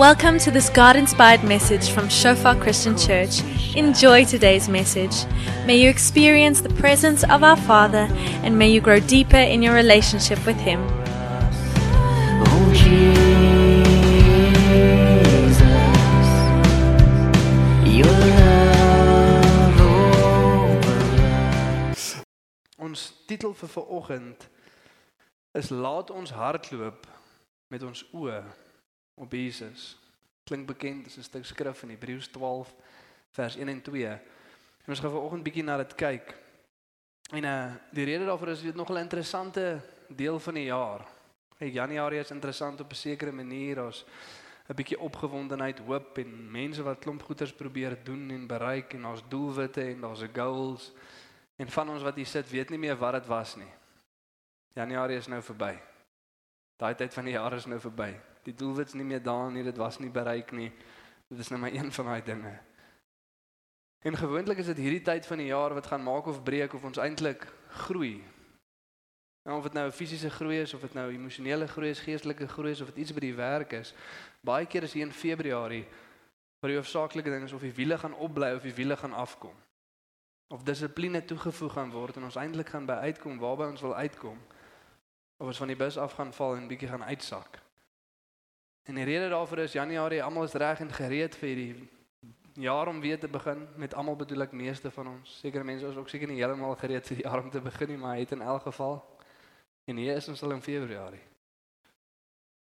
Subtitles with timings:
[0.00, 3.42] Welcome to this God inspired message from Shofar Christian Church.
[3.76, 5.26] Enjoy today's message.
[5.66, 8.08] May you experience the presence of our Father
[8.42, 10.80] and may you grow deeper in your relationship with Him.
[12.46, 13.10] Oh Jesus,
[17.84, 18.06] your
[18.40, 19.80] love
[20.80, 22.24] overruns.
[22.78, 24.48] Ons titel vir vanoggend
[25.52, 27.04] is laat ons hardloop
[27.68, 28.40] met ons oë
[29.20, 29.98] op Jesus.
[30.44, 32.74] Klink bekend, dis 'n stuk skrif in Hebreërs 12
[33.30, 34.06] vers 1 en 2.
[34.06, 36.34] En ons gaan vanoggend bietjie na dit kyk.
[37.30, 41.06] En uh die rede daarvoor is dit nogal 'n interessante deel van die jaar.
[41.56, 43.84] Hey, Januarie is interessant op 'n sekere manier.
[43.84, 44.04] Ons
[44.68, 49.22] 'n bietjie opgewondenheid, hoop en mense wat klomp goeders probeer doen en bereik en ons
[49.28, 50.92] doelwitte en 'n goals.
[51.56, 53.72] En van ons wat hier sit, weet nie meer wat dit was nie.
[54.74, 55.78] Januarie is nou verby.
[56.76, 58.29] Daai tyd van die jaar is nou verby.
[58.46, 60.72] Die doelwit is nie meer daar nie, dit was nie bereik nie.
[61.28, 62.58] Dit is nou maar een van daai dinge.
[64.00, 66.84] En gewoonlik is dit hierdie tyd van die jaar wat gaan maak of breek of
[66.84, 68.22] ons eintlik groei.
[69.44, 72.70] Nou of dit nou fisiese groei is of dit nou emosionele groei is, geestelike groei
[72.70, 73.94] is of dit iets by die werk is.
[74.40, 75.84] Baie keer is hier in Februarie
[76.60, 79.54] waar die hoofsaaklike ding is of die wiele gaan opbly of die wiele gaan afkom.
[80.48, 84.40] Of dissipline toegevoeg gaan word en ons eintlik gaan by uitkom waarby ons wil uitkom
[85.40, 87.60] of ons van die bus af gaan val en bietjie gaan uitsak.
[88.82, 91.88] En die rede daarvoor is Januarie, almal is reg en gereed vir hierdie
[92.60, 93.66] jaar om weer te begin.
[93.76, 95.38] Met almal bedoel ek meeste van ons.
[95.40, 97.98] Sekere mense is ook seker nie heeltemal gereed vir die jaar om te begin nie,
[98.00, 98.98] maar het in elk geval.
[99.84, 101.22] En hier is ons al in Februarie.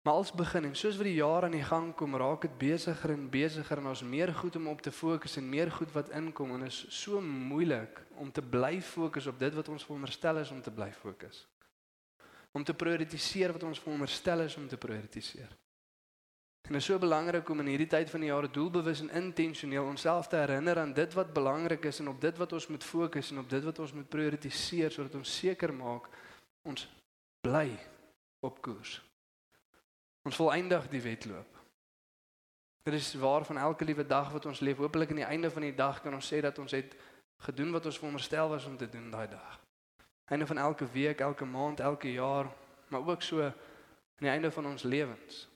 [0.04, 3.12] Maar als begin en soos wat die jaar aan die gang kom, raak dit besigger
[3.14, 6.56] en besigger en ons meer goed om op te fokus en meer goed wat inkom
[6.56, 10.62] en is so moeilik om te bly fokus op dit wat ons veronderstel is om
[10.62, 11.44] te bly fokus
[12.52, 15.52] om te prioritiseer wat ons veronderstel is om te prioritiseer.
[16.70, 19.88] En dit is so belangrik om in hierdie tyd van die jaar doelbewus en intentioneel
[19.90, 23.32] onsself te herinner aan dit wat belangrik is en op dit wat ons moet fokus
[23.32, 26.06] en op dit wat ons moet prioritiseer sodat ons seker maak
[26.70, 26.86] ons
[27.42, 27.72] bly
[28.46, 29.00] op koers.
[30.30, 31.58] Ons volëindig die wedloop.
[32.86, 34.78] Dit is waar van elke liewe dag wat ons leef.
[34.78, 36.94] Hoopelik aan die einde van die dag kan ons sê dat ons het
[37.50, 39.58] gedoen wat ons veronderstel was om te doen daai dag
[40.30, 42.46] einde van elke week, elke maand, elke jaar,
[42.88, 43.54] maar ook so aan
[44.18, 45.49] die einde van ons lewens.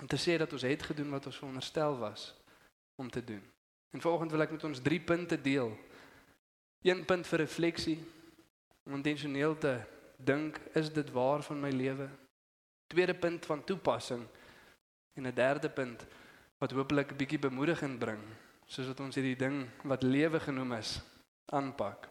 [0.00, 2.34] Om te sê dat ons het gedoen wat ons veronderstel was
[2.94, 3.42] om te doen.
[3.90, 5.72] En vanoggend wil ek met ons drie punte deel.
[6.86, 7.98] Een punt vir refleksie
[8.86, 9.78] om intentioneel te
[10.16, 12.08] dink, is dit waar van my lewe?
[12.86, 14.26] Tweede punt van toepassing
[15.14, 16.06] en 'n derde punt
[16.58, 18.22] wat hopelik 'n bietjie bemoediging bring,
[18.66, 21.00] soos wat ons hierdie ding wat lewe genoem is,
[21.44, 22.08] aanpak.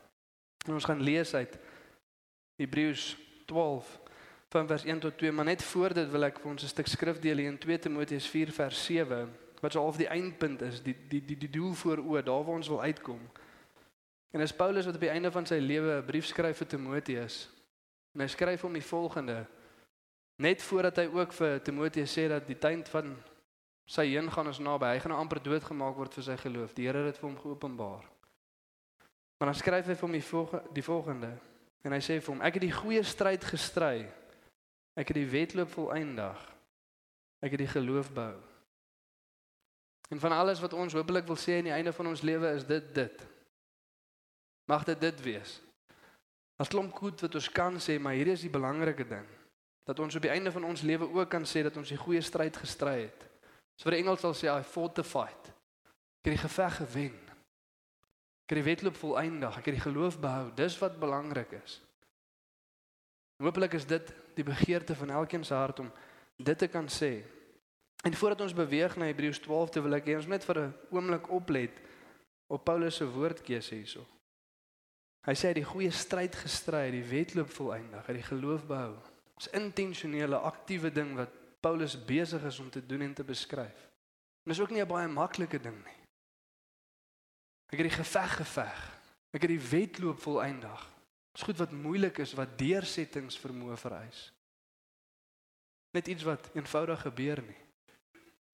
[0.65, 1.57] En ons gaan lees uit
[2.55, 3.99] Hebreërs 12
[4.49, 6.87] van vers 1 tot 2, maar net voor dit wil ek vir ons 'n stuk
[6.87, 9.29] skrif deel in 2 Timoteus 4 vers 7
[9.61, 12.55] wat so half die eindpunt is, die die die die doel voor oë, daar waar
[12.55, 13.19] ons wil uitkom.
[14.31, 17.49] En as Paulus wat op die einde van sy lewe 'n brief skryf vir Timoteus.
[18.13, 19.45] En hy skryf hom die volgende
[20.37, 23.17] net voordat hy ook vir Timoteus sê dat die tyd van
[23.85, 24.85] sy heen gaan is naby.
[24.85, 26.73] Hy gaan nou amper doodgemaak word vir sy geloof.
[26.73, 28.05] Die Here het dit vir hom geopenbaar.
[29.37, 31.39] Maar dan skryf hy vir hom die volgende die volgende
[31.87, 34.07] En hy sê vir hom: Ek het die goeie stryd gestry.
[34.97, 36.43] Ek het die wedloop volëindig.
[37.45, 38.33] Ek het die geloof bou.
[40.09, 42.65] En van alles wat ons hopelik wil sê aan die einde van ons lewe is
[42.65, 43.25] dit dit.
[44.71, 45.59] Mag dit dit wees.
[46.57, 49.27] As klomp goed wat ons kan sê, maar hier is die belangrike ding.
[49.85, 52.21] Dat ons op die einde van ons lewe ook kan sê dat ons die goeie
[52.21, 53.27] stryd gestry het.
[53.77, 55.51] So vir Engels sal sê I fought the fight.
[56.23, 57.19] Ek het die geveg gewen.
[58.47, 59.59] Ek het die wedloop volëindig.
[59.59, 60.49] Ek het die geloof behou.
[60.57, 61.77] Dis wat belangrik is.
[63.37, 65.91] Hoopelik is dit die begeerte van elkeen se hart om
[66.37, 67.21] dit te kan sê.
[68.05, 70.73] En voordat ons beweeg na Hebreërs 12, te wil ek hê ons net vir 'n
[70.89, 71.73] oomblik oplet
[72.47, 74.05] op Paulus se woordkeuse hierso.
[75.27, 78.95] Hy sê die goeie stryd gestry, die wedloop volëindig, hy die geloof behou.
[79.37, 83.89] Dis intentionele aktiewe ding wat Paulus besig is om te doen en te beskryf.
[84.45, 85.99] En dis ook nie 'n baie maklike ding nie.
[87.67, 88.79] Ek het die geveg geveg.
[89.35, 90.96] Ek het die wedloop volëindig.
[91.37, 94.21] Dis goed wat moeilik is wat deursettings vermoë vereis.
[95.93, 97.59] Net iets wat eenvoudig gebeur nie.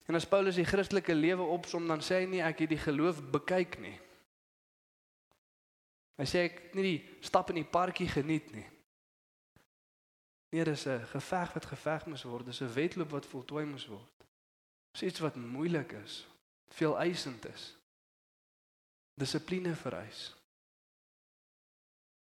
[0.04, 3.22] En as Paulus die Christelike lewe opsom, dan sê hy nie ek het die geloof
[3.32, 3.94] bekyk nie.
[6.20, 8.66] Hy sê ek nie die stap in die parkie geniet nie.
[10.52, 14.28] Nee, dis 'n geveg wat geveg moes word, dis 'n wedloop wat voltooi moes word.
[14.92, 16.26] Dis iets wat moeilik is,
[16.68, 17.72] veel eisend is
[19.16, 20.34] dissipline vereis.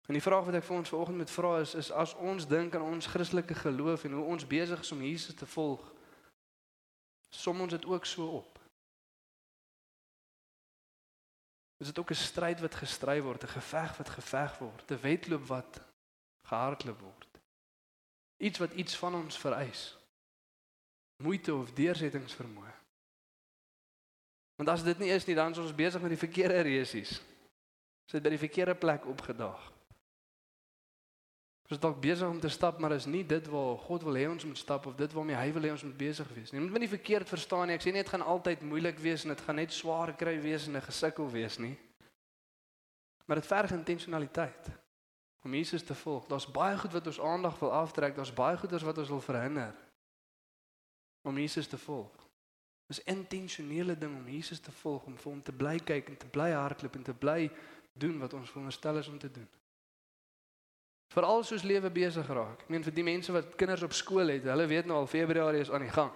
[0.06, 2.74] En die vraag wat ek vir ons vanoggend moet vra is is as ons dink
[2.74, 5.82] aan ons Christelike geloof en hoe ons besig is om Jesus te volg,
[7.28, 8.60] Som ons dit ook so op.
[11.76, 15.46] Is dit ook 'n stryd wat gestry word, 'n geveg wat geveg word, 'n wedloop
[15.46, 15.80] wat
[16.42, 17.28] gehardloop word.
[18.36, 19.98] Iets wat iets van ons vereis.
[21.16, 22.74] Moeite of deursettingsvermoë.
[24.54, 27.20] Want as dit nie is nie, dan is ons besig met die verkeerde resies.
[28.02, 29.75] Ons het by die verkeerde plek opgedaag.
[31.66, 34.28] Ons is dalk besig om te stap, maar is nie dit waar God wil hê
[34.30, 36.60] ons moet stap of dit waarmee hy wil hê ons moet besig wees nie.
[36.60, 37.74] Jy moet my nie verkeerd verstaan nie.
[37.74, 40.68] Ek sê nie dit gaan altyd moeilik wees en dit gaan net swaar kry wees
[40.68, 41.74] en 'n gesukkel wees nie.
[43.26, 44.70] Maar dit verg intentionaliteit
[45.42, 46.26] om Jesus te volg.
[46.26, 49.74] Daar's baie goed wat ons aandag wil aftrek, daar's baie goeders wat ons wil verhinder
[51.22, 52.14] om Jesus te volg.
[52.86, 56.16] Dis 'n intentionele ding om Jesus te volg, om vir hom te bly kyk en
[56.16, 57.50] te bly hardloop en te bly
[57.92, 59.48] doen wat ons veronderstel is om te doen.
[61.16, 62.66] Veral soos lewe besig raak.
[62.66, 65.62] Ek meen vir die mense wat kinders op skool het, hulle weet nou al Februarie
[65.64, 66.10] is aan die gang.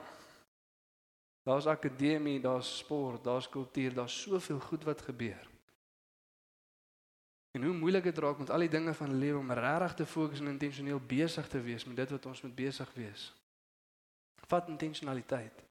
[1.48, 5.46] Daar's akademie, daar's sport, daar's kultuur, daar's soveel goed wat gebeur.
[7.56, 10.44] En hoe moeilik dit raak met al die dinge van lewe om regtig te fokus
[10.44, 13.24] en intentioneel besig te wees met dit wat ons moet besig wees.
[14.52, 15.64] Vat intentionaliteit.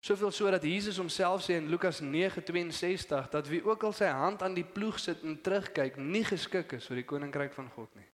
[0.00, 4.42] Soveel so dat Jesus homself sê in Lukas 9:62 dat wie ook al sy hand
[4.42, 8.08] aan die ploeg sit en terugkyk, nie geskik is vir die koninkryk van God nie.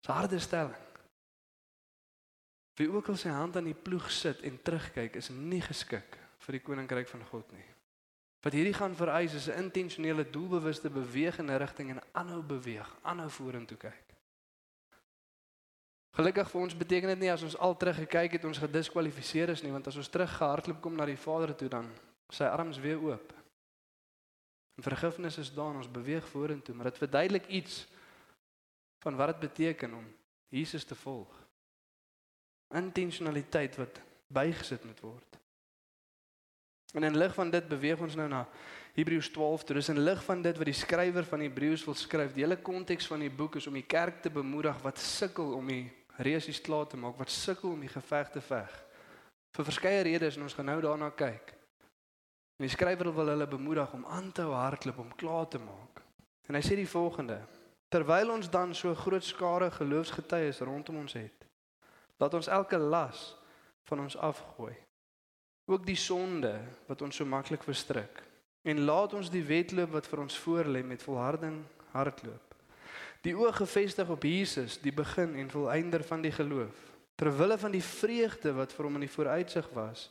[0.00, 0.84] Dis harde stelling.
[2.78, 6.58] Wie ook al sy hand aan die ploeg sit en terugkyk, is nie geskik vir
[6.58, 7.66] die koninkryk van God nie.
[8.44, 12.96] Wat hierdie gaan vereis is 'n intentionele doelbewuste beweging in 'n rigting en aanhou beweeg,
[13.02, 14.04] aanhou vorentoe kyk.
[16.18, 19.62] Gelukkig vir ons beteken dit nie as ons al terug gekyk het ons gediskwalifiseer is
[19.62, 21.90] nie, want as ons terug gehardloop kom na die Vader toe dan
[22.30, 23.32] sy arms weer oop.
[24.76, 27.86] En vergifnis is daar en ons beweeg vorentoe, maar dit verduidelik iets
[28.98, 30.06] van wat dit beteken om
[30.48, 31.46] Jesus te volg.
[32.74, 35.38] Intentionaliteit wat bygesit moet word.
[36.92, 38.46] En in lig van dit beweeg ons nou na
[38.96, 39.64] Hebreërs 12.
[39.64, 42.32] Dit is in lig van dit wat die skrywer van Hebreërs wil skryf.
[42.32, 45.68] Die hele konteks van die boek is om die kerk te bemoedig wat sukkel om
[45.68, 45.84] die
[46.18, 48.72] resies klaar te maak, wat sukkel om die geveg te veg.
[49.54, 51.52] Vir verskeie redes en ons gaan nou daarna kyk.
[52.58, 56.02] En die skrywer wil hulle bemoedig om aan te hou hardloop om klaar te maak.
[56.48, 57.38] En hy sê die volgende:
[57.88, 61.46] Terwyl ons dan so groot skare geloofsgetuies rondom ons het,
[62.20, 63.32] laat ons elke las
[63.88, 64.74] van ons afgooi.
[65.68, 66.52] Ook die sonde
[66.88, 68.20] wat ons so maklik verstrik.
[68.68, 71.62] En laat ons die wedloop wat vir ons voorlê met volharding
[71.94, 72.54] hardloop.
[73.24, 76.76] Die oog gefestig op Jesus, die begin en volëinder van die geloof.
[77.18, 80.08] Terwille van die vreugde wat vir hom in die vooruitsig was,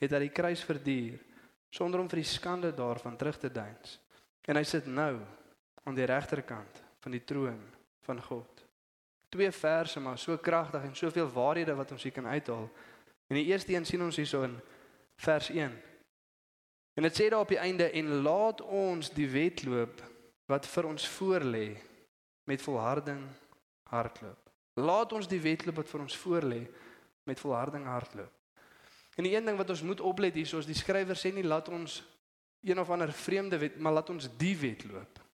[0.00, 1.20] het hy die kruis verduur
[1.70, 3.98] sonder om vir die skande daarvan terug te deins.
[4.48, 5.18] En hy sit nou
[5.84, 7.60] aan die regterkant van die troon
[8.06, 8.64] van God.
[9.28, 12.70] Twee verse maar so kragtig en soveel waarhede wat ons hier kan uithaal.
[13.28, 14.56] En die eerste een sien ons hierso in
[15.16, 15.74] vers 1.
[16.94, 20.00] En dit sê daar op die einde en laat ons die wedloop
[20.48, 21.68] wat vir ons voorlê
[22.48, 23.20] met volharding
[23.92, 24.50] hardloop.
[24.80, 26.62] Laat ons die wedloop wat vir ons voorlê
[27.28, 28.32] met volharding hardloop.
[29.18, 31.68] En die een ding wat ons moet oplet hier, soos die skrywer sê nie laat
[31.68, 32.00] ons
[32.64, 35.27] een of ander vreemde wet, maar laat ons die wedloop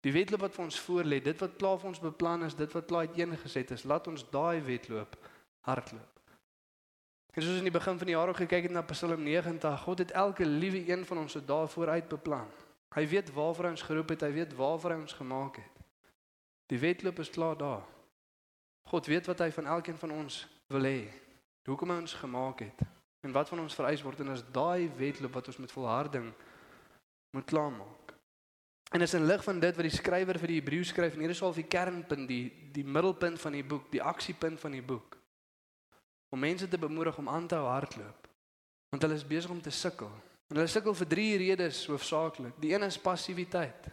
[0.00, 2.88] Die wedloop wat vir ons voorlê, dit wat klaar vir ons beplan is, dit wat
[2.88, 5.16] klaar uiteengeset is, laat ons daai wedloop
[5.68, 6.20] hardloop.
[7.30, 9.98] En soos in die begin van die jaar ook gekyk het na Psalm 90, God
[10.02, 12.48] het elke liewe een van ons so daar vooruit beplan.
[12.94, 15.84] Hy weet waarvoor hy ons geroep het, hy weet waarvoor hy ons gemaak het.
[16.72, 17.84] Die wedloop is klaar daar.
[18.90, 20.40] God weet wat hy van elkeen van ons
[20.72, 21.04] wil hê.
[21.68, 22.82] Hoekom hy ons gemaak het
[23.20, 26.30] en wat van ons vereis word en as daai wedloop wat ons met volharding
[27.36, 27.99] moet klaarmaak.
[28.90, 31.30] En is in lig van dit wat die skrywer vir die Hebreë skryf, en hier
[31.30, 35.16] is al die kernpunt, die die middelpunt van die boek, die aksiepunt van die boek.
[36.30, 38.28] Om mense te bemoedig om aan te hou hardloop.
[38.90, 40.10] Want hulle is besig om te sukkel.
[40.50, 42.56] En hulle sukkel vir drie redes hoofsaaklik.
[42.62, 43.90] Die een is passiwiteit.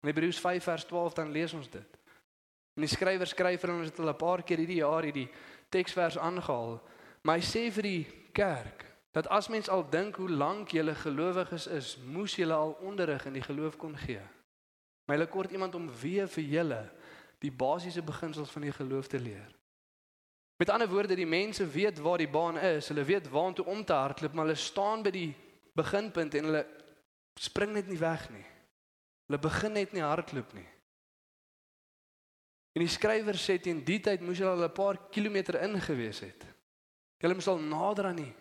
[0.00, 1.96] In Hebreërs 5 vers 12 dan lees ons dit.
[2.76, 5.28] En die skrywer skryf vir ons dit al 'n paar keer hierdie jaar hierdie
[5.68, 6.80] teksvers aangehaal.
[7.22, 11.66] Maar hy sê vir die kerk dat as mens al dink hoe lank jy gelowiges
[11.66, 14.22] is, moes jy al onderrig in die geloof kon gee.
[15.06, 16.82] Maar hulle kort iemand om weer vir julle
[17.42, 19.48] die basiese beginsels van die geloof te leer.
[20.60, 23.96] Met ander woorde, die mense weet waar die baan is, hulle weet waartoe om te
[23.96, 25.30] hardloop, maar hulle staan by die
[25.74, 26.66] beginpunt en hulle
[27.40, 28.44] spring net nie weg nie.
[29.26, 30.66] Hulle begin net nie hardloop nie.
[32.76, 36.44] En die skrywer sê teen die tyd moes hulle al 'n paar kilometer ingewees het.
[37.18, 38.34] Hulle moes al nader aan die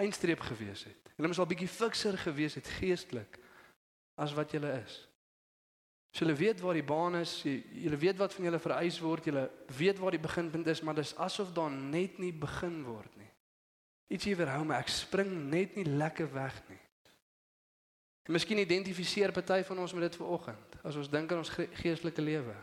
[0.00, 1.12] eindstreep gewees het.
[1.16, 3.38] Hulle moes al bietjie fikser gewees het geestelik
[4.20, 4.96] as wat julle is.
[6.10, 9.44] So julle weet waar die baan is, julle weet wat van julle vereis word, julle
[9.76, 13.28] weet waar die beginpunt is, maar dis asof daar net nie begin word nie.
[14.10, 14.80] Ietsie weerhou my.
[14.82, 16.80] Ek spring net nie lekker weg nie.
[18.26, 21.68] En miskien identifiseer party van ons met dit vanoggend as ons dink aan ons ge
[21.78, 22.56] geestelike lewe.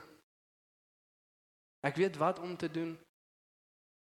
[1.87, 2.97] Ek weet wat om te doen.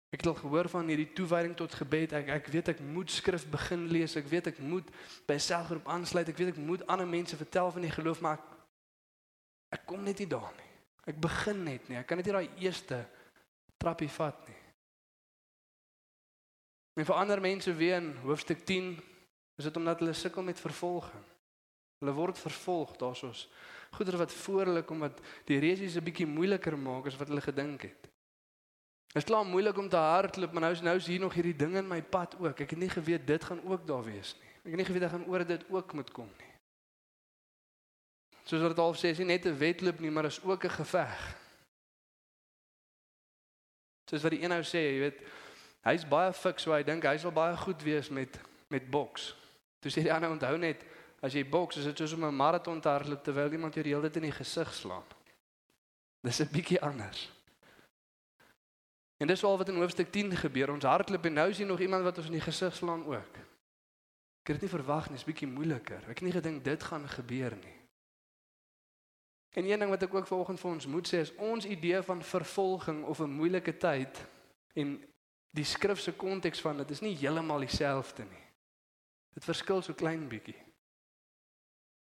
[0.09, 2.15] Ek het al gehoor van hierdie toewyding tot gebed.
[2.17, 4.15] Ek ek weet ek moet skrif begin lees.
[4.17, 4.87] Ek weet ek moet
[5.29, 6.31] by selgroep aansluit.
[6.31, 8.47] Ek weet ek moet ander mense vertel van die geloof, maar ek,
[9.77, 10.71] ek kom net nie daar nie.
[11.13, 11.99] Ek begin net nie.
[12.01, 13.03] Ek kan net nie daai eerste
[13.77, 14.57] trappie vat nie.
[16.99, 18.95] En vir ander mense weer in hoofstuk 10
[19.61, 21.25] is dit omdat hulle sukkel met vervolging.
[22.01, 23.45] Hulle word vervolg, daar's ons
[23.95, 27.41] goeder wat voor hulle kom wat die resies 'n bietjie moeiliker maak as wat hulle
[27.41, 28.08] gedink het.
[29.09, 31.55] Dit is klaar moeilik om te hardloop, maar nou is nou is hier nog hierdie
[31.55, 32.59] ding in my pad ook.
[32.61, 34.51] Ek het nie geweet dit gaan ook daar wees nie.
[34.61, 36.51] Ek het nie geweet ek gaan oor dit ook moet kom nie.
[38.45, 40.77] Soos wat dit al sê, is nie net 'n wedloop nie, maar is ook 'n
[40.77, 41.17] geveg.
[44.09, 45.19] Soos wat die een nou sê, jy weet,
[45.81, 48.39] hy's baie fiks, so hy dink hy sal baie goed wees met
[48.69, 49.35] met boks.
[49.79, 50.85] Toe sê die ander onthou net,
[51.21, 53.93] as jy boks, is dit soos om 'n maraton te hardloop terwyl iemand jou die
[53.93, 55.03] hele tyd in die gesig slaan.
[56.21, 57.38] Dis 'n bietjie anders.
[59.19, 60.71] En dis al wat in hoofstuk 10 gebeur.
[60.71, 63.39] Ons hardloop en nou is hier nog iemand wat ons in die gesig slaan ook.
[64.39, 66.05] Ek het dit nie verwag nie, is bietjie moeiliker.
[66.07, 67.75] Ek het nie gedink dit gaan gebeur nie.
[69.59, 72.23] En een ding wat ek ook vanoggend vir ons moet sê is ons idee van
[72.23, 74.21] vervolging of 'n moeilike tyd
[74.73, 74.95] en
[75.51, 78.45] die skrif se konteks van dit is nie heeltemal dieselfde nie.
[79.33, 80.55] Dit verskil so klein bietjie.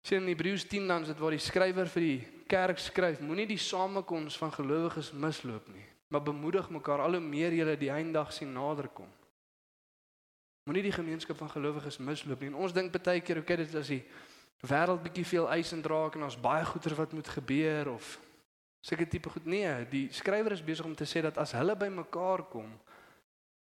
[0.05, 3.47] Sien in Hebreërs 10 dan is dit waar die skrywer vir die kerk skryf, moenie
[3.47, 8.33] die samekoms van gelowiges misloop nie maar bemoedig mekaar al hoe meer julle die eindag
[8.35, 9.07] sien naderkom.
[10.67, 12.51] Moenie die gemeenskap van gelowiges misloop nie.
[12.51, 14.03] En ons dink baie keer, okay, dit is as die
[14.67, 18.11] wêreld bietjie veel eis en draak en ons baie goeie wat moet gebeur of
[18.83, 19.47] sulke tipe goed.
[19.47, 22.69] Nee, die skrywer is besig om te sê dat as hulle by mekaar kom,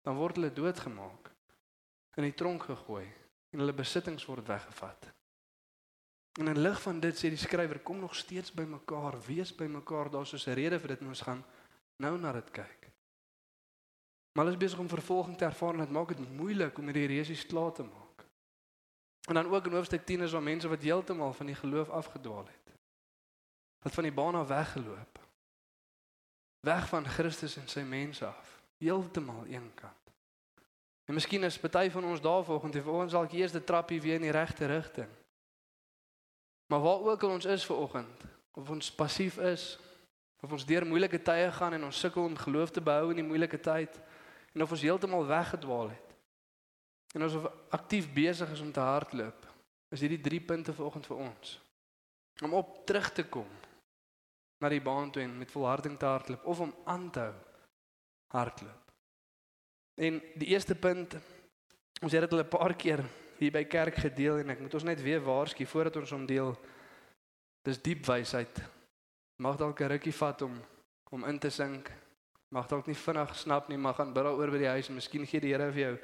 [0.02, 1.30] dan word hulle doodgemaak
[2.18, 3.06] in die tronk gegooi
[3.52, 5.08] en hulle besittings word weggevat.
[6.40, 9.68] En in lig van dit sê die skrywer kom nog steeds by mekaar, wees by
[9.70, 11.44] mekaar, daar's so 'n rede vir dit ons gaan
[11.96, 12.88] nou na dit kyk.
[14.32, 17.06] Maar hulle is besig om vervolging te ervaar en dit maak dit moeilik om hierdie
[17.06, 18.24] resies klaar te maak.
[19.28, 22.46] En dan ook in hoofstuk 10 is daar mense wat heeltemal van die geloof afgedwaal
[22.46, 22.74] het.
[23.82, 25.18] Wat van die baan af weggeloop.
[26.60, 28.62] Weg van Christus en sy mense af.
[28.78, 30.02] Heeltemal eenkant.
[31.04, 34.22] En miskien is party van ons daar volgende vir ons dalk die trappie weer in
[34.22, 35.10] die regte rigting.
[36.66, 38.22] Maar waar ook al ons is ver oggend,
[38.52, 39.78] of ons passief is
[40.42, 43.26] of ons deur moeilike tye gaan en ons sukkel om geloof te behou in die
[43.26, 43.98] moeilike tyd
[44.52, 46.08] en of ons heeltemal weggedwaal het.
[47.14, 49.46] En ons of aktief besig is om te hardloop.
[49.92, 51.54] Is hierdie drie punte vanoggend vir ons.
[52.42, 53.48] Om op terug te kom
[54.62, 57.34] na die baan toe en met volharding te hardloop of om aan te hou
[58.32, 58.92] hardloop.
[59.94, 61.18] En die eerste punt
[62.02, 63.04] ons het dit al 'n paar keer
[63.38, 66.56] hier by kerk gedeel en ek moet ons net weer waarsku voordat ons hom deel.
[67.62, 68.62] Dis diep wysheid
[69.42, 70.60] mag dalk 'n rukkie vat om
[71.10, 71.90] om in te sink.
[72.48, 75.26] Mag dalk nie vinnig snap nie, maar gaan bid daaroor by die huis en miskien
[75.26, 75.98] gee die Here vir jou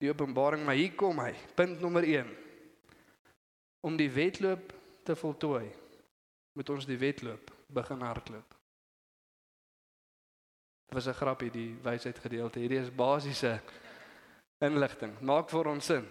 [0.00, 1.34] die openbaring, maar hier kom hy.
[1.54, 2.28] Punt nommer 1.
[3.80, 4.72] Om die wedloop
[5.04, 5.72] te voltooi,
[6.52, 8.56] moet ons die wedloop begin hardloop.
[10.88, 12.58] Dit was 'n grappie die wysheid gedeelte.
[12.58, 13.60] Hierdie is basiese
[14.58, 15.20] inligting.
[15.20, 16.08] Maak vir ons sin.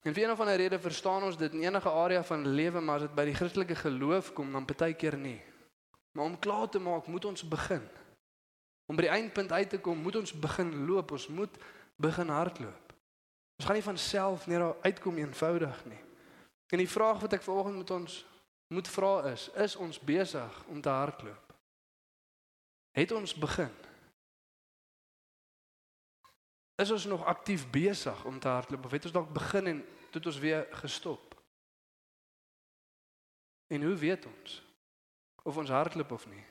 [0.00, 2.94] En vir een of ander rede verstaan ons dit in enige area van lewe, maar
[2.94, 5.40] as dit by die Christelike geloof kom, dan baie keer nie.
[6.16, 7.84] Maar om klaar te maak, moet ons begin.
[8.88, 11.60] Om by die eindpunt uit te kom, moet ons begin loop, ons moet
[12.00, 12.94] begin hardloop.
[13.60, 16.00] Ons gaan nie van self net daar uitkom eenvoudig nie.
[16.72, 18.24] En die vraag wat ek vanoggend met ons
[18.72, 21.54] moet vra is, is ons besig om te hardloop?
[22.96, 23.74] Het ons begin?
[26.80, 29.80] Is ons nog aktief besig om te hardloop of het ons dalk begin en
[30.12, 31.34] het ons weer gestop?
[33.68, 34.62] En hoe weet ons
[35.42, 36.44] of ons hardloop of nie?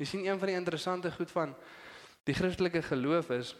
[0.00, 1.52] Jy sien een van die interessante goed van
[2.24, 3.52] die Christelike geloof is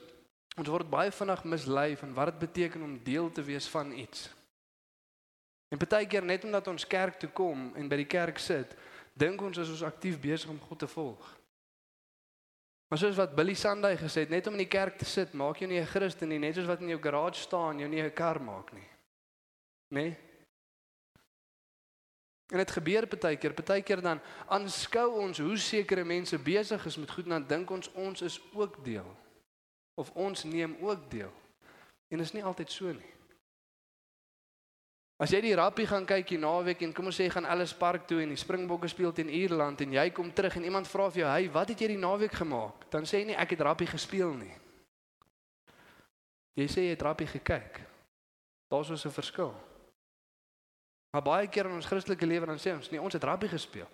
[0.56, 4.30] ons word baie vinnig mislei van wat dit beteken om deel te wees van iets.
[5.68, 8.76] En baie keer net omdat ons kerk toe kom en by die kerk sit,
[9.12, 11.32] dink ons is ons aktief besig om God te volg.
[12.94, 15.58] Maar soos wat Billy Sunday gesê het, net om in die kerk te sit, maak
[15.58, 18.12] jou nie 'n Christen nie, net soos wat in jou garage staan, jou nie 'n
[18.12, 18.88] kar maak nie.
[19.90, 20.02] Né?
[20.02, 20.16] Nee?
[22.52, 26.96] En dit gebeur baie keer, baie keer dan aanskou ons hoe sekere mense besig is
[26.96, 29.16] met goed en dan dink ons ons is ook deel.
[29.94, 31.32] Of ons neem ook deel.
[32.08, 33.13] En is nie altyd so nie.
[35.22, 37.74] As jy die rappie gaan kyk hier naweek en kom ons sê jy gaan Ellis
[37.78, 41.08] Park toe en die Springbokke speel teen Ierland en jy kom terug en iemand vra
[41.10, 43.60] vir jou, "Hey, wat het jy die naweek gemaak?" Dan sê jy nie ek het
[43.60, 44.54] rappie gespeel nie.
[46.56, 47.80] Jy sê jy het rappie gekyk.
[48.70, 49.54] Daar's so 'n verskil.
[51.12, 53.88] Maar baie keer in ons Christelike lewe dan sê ons, nee, ons het rappie gespeel.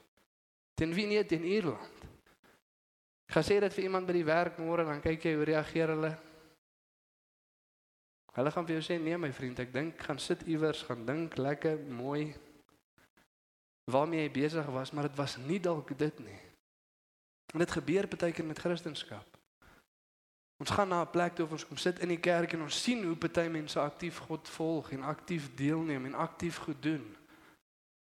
[0.75, 2.05] Teen wie nie teen Ierland.
[3.29, 5.89] Ek gaan sê dit vir iemand by die werk môre dan kyk jy hoe reageer
[5.89, 6.17] hulle.
[8.33, 11.37] Hulle gaan vir jou sê nee my vriend, ek dink gaan sit iewers, gaan dink
[11.37, 12.35] lekker mooi
[13.91, 16.39] waarmee jy besig was, maar dit was nie dalk dit nie.
[17.51, 19.23] En dit gebeur baie keer met Christendom.
[20.61, 22.83] Ons gaan na 'n plek toe of ons kom sit in die kerk en ons
[22.83, 27.17] sien hoe baie mense aktief God volg en aktief deelneem en aktief goed doen.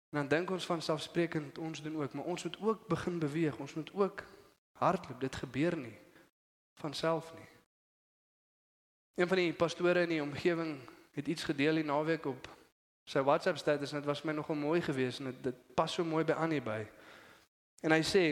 [0.10, 3.58] En dan dink ons van selfsprekend ons doen ook, maar ons moet ook begin beweeg.
[3.58, 4.24] Ons moet ook
[4.72, 5.20] hardloop.
[5.20, 5.98] Dit gebeur nie
[6.74, 7.55] van self nie.
[9.16, 10.80] Een van die pastore in die omgewing
[11.16, 12.50] het iets gedeel die naweek op
[13.08, 16.04] sy WhatsApp status en dit was my nogal mooi geweest en dit, dit pas so
[16.04, 16.82] mooi by Annie by.
[17.86, 18.24] En hy sê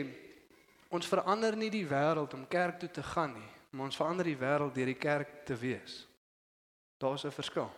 [0.92, 4.38] ons verander nie die wêreld om kerk toe te gaan nie, maar ons verander die
[4.38, 6.04] wêreld deur die kerk te wees.
[7.00, 7.70] Daar's 'n verskil.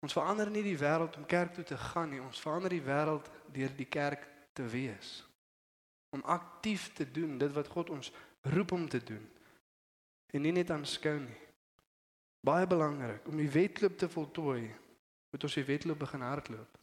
[0.00, 3.30] Ons verander nie die wêreld om kerk toe te gaan nie, ons verander die wêreld
[3.52, 5.24] deur die kerk te wees.
[6.10, 9.28] Om aktief te doen dit wat God ons roep om te doen
[10.32, 11.40] en nie net aanskou nie.
[12.46, 14.70] Baie belangrik om die wedloop te voltooi,
[15.30, 16.78] moet ons die wedloop begin hardloop.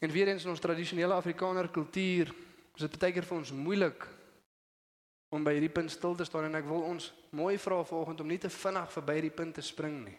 [0.00, 2.30] En weer eens in ons tradisionele Afrikaner kultuur,
[2.76, 4.06] is dit baie keer vir ons moeilik
[5.34, 8.30] om by hierdie punt stil te staan en ek wil ons mooi vra vanoggend om
[8.30, 10.16] nie te vinnig verby hierdie punt te spring nie.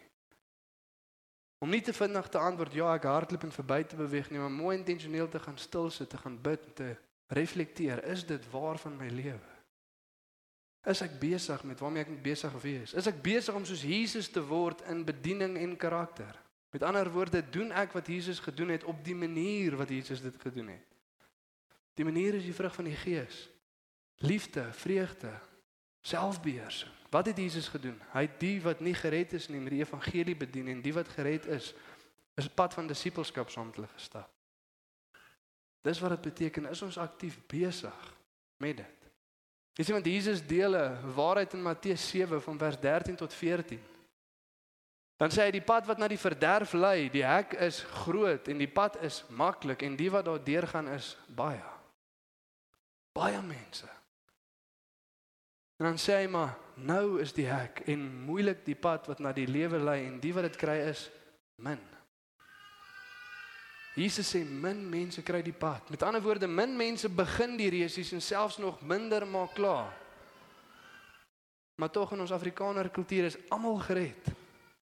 [1.60, 4.52] Om nie te vinnig te antwoord ja, ek hardloop en verby te beweeg nie, maar
[4.52, 6.94] mooi intentioneel te gaan stil sit, te gaan bid, te
[7.36, 9.59] reflekteer, is dit waar van my lewe?
[10.88, 12.94] Is ek besig met waarmee ek besig wees?
[12.96, 16.38] Is ek besig om soos Jesus te word in bediening en karakter?
[16.72, 20.36] Met ander woorde, doen ek wat Jesus gedoen het op die manier wat Jesus dit
[20.40, 20.86] gedoen het?
[21.98, 23.48] Die manier is die vrug van die Gees.
[24.24, 25.32] Liefde, vreugde,
[26.00, 26.92] selfbeheersing.
[27.10, 27.98] Wat het Jesus gedoen?
[28.12, 31.08] Hy het die wat nie gered is nie met die evangelie bedien en die wat
[31.10, 31.72] gered is,
[32.38, 34.30] is pad van disippelskap saam met hulle gestap.
[35.82, 38.14] Dis wat dit beteken, is ons aktief besig
[38.62, 38.99] met dit.
[39.80, 43.80] Jy sien want Jesus deel 'n waarheid in Matteus 7 van vers 13 tot 14.
[45.16, 48.58] Dan sê hy die pad wat na die verderf lei, die hek is groot en
[48.58, 51.64] die pad is maklik en die wat daar deurgaan is baie.
[53.12, 53.88] Baie mense.
[55.80, 59.32] En dan sê hy maar nou is die hek en moeilik die pad wat na
[59.32, 61.10] die lewe lei en die wat dit kry is
[61.56, 61.80] min.
[64.00, 65.90] Jesus sê min mense kry die pad.
[65.92, 69.92] Met ander woorde, min mense begin die resies en selfs nog minder maak klaar.
[71.76, 74.30] Maar tog in ons Afrikaner kultuur is almal gered.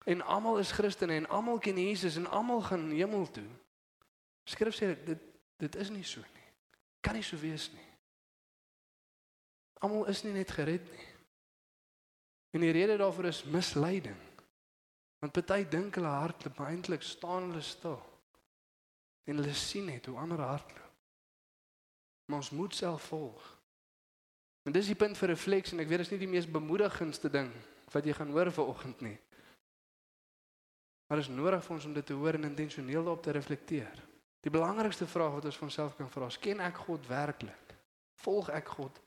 [0.05, 3.47] En almal is Christene en almal ken Jesus en almal gaan hemel toe.
[4.49, 5.29] Skrif sê dit
[5.61, 6.47] dit is nie so nie.
[7.05, 7.89] Kan nie so wees nie.
[9.81, 11.09] Almal is nie net gered nie.
[12.57, 14.17] En die rede daarvoor is misleiding.
[15.21, 18.10] Want party dink hulle hardloop, maar eintlik staan hulle stil
[19.23, 20.87] en hulle sien net hoe ander hardloop.
[22.25, 23.49] Maar ons moet self volg.
[24.63, 27.29] En dis die punt vir refleksie en ek weet dit is nie die mees bemoedigendste
[27.33, 27.49] ding
[27.91, 29.17] wat jy gaan hoor vanoggend nie.
[31.07, 34.03] Maar dit is nodig vir ons om dit te hoor en intentioneel daarop te reflekteer.
[34.41, 37.75] Die belangrikste vraag wat ons vir onsself kan vra is: ken ek God werklik?
[38.23, 39.01] Volg ek God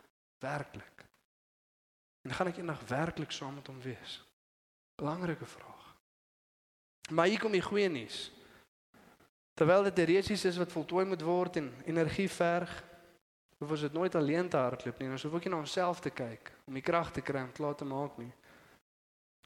[0.44, 1.06] werklik?
[2.24, 4.18] En gaan ek eendag werklik saam met hom wees?
[5.00, 5.88] Belangrike vraag.
[7.10, 8.28] Maar hier kom die goeie nuus.
[9.54, 12.84] Terwyl dit 'n resies is wat voltooi moet word en energie verg,
[13.58, 15.10] hoef ons dit nooit alleen te hardloop nie.
[15.10, 17.74] Ons hoef ook nie na onsself te kyk om die krag te kry om klaar
[17.74, 18.32] te maak nie.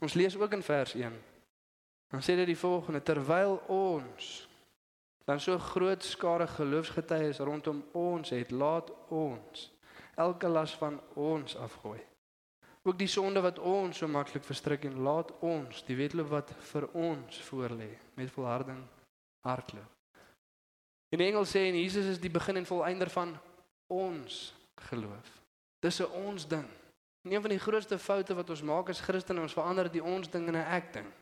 [0.01, 1.23] Ons lees ook in vers 1.
[2.09, 4.49] Dan sê dit die volgende: Terwyl ons
[5.25, 9.73] dan so groot skare geloofsgetuies rondom ons het, laat ons
[10.17, 12.01] elke las van ons afgooi.
[12.83, 16.89] Ook die sonde wat ons so maklik verstrik en laat ons die wedloop wat vir
[16.97, 18.81] ons voorlê met volharding
[19.45, 19.98] hardloop.
[21.09, 23.33] In Engels sê en Jesus is die begin en volëinder van
[23.87, 24.55] ons
[24.89, 25.31] geloof.
[25.81, 26.69] Dis 'n ons ding.
[27.23, 30.47] Een van die grootste foute wat ons maak as Christene, ons verander die ons ding
[30.47, 31.13] in 'n ek ding.